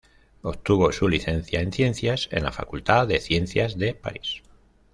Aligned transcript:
Obtuvo 0.41 0.91
su 0.91 1.07
licencia 1.07 1.61
en 1.61 1.71
ciencias 1.71 2.27
en 2.31 2.41
la 2.43 2.51
Facultad 2.51 3.07
de 3.07 3.19
Ciencias 3.19 3.77
de 3.77 3.93
París. 3.93 4.41